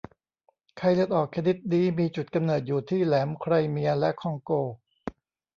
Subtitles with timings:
[0.77, 4.51] ไข้เลือดออกชนิดนี้มีจุดกำเนิดอยู่ที่แหลมไครเมียและในคองโก